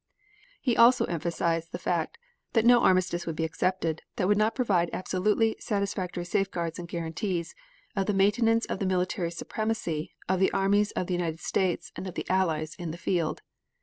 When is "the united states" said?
11.05-11.91